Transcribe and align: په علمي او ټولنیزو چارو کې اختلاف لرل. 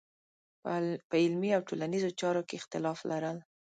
په 1.09 1.15
علمي 1.23 1.49
او 1.57 1.61
ټولنیزو 1.67 2.09
چارو 2.19 2.41
کې 2.47 2.55
اختلاف 2.61 2.99
لرل. 3.11 3.37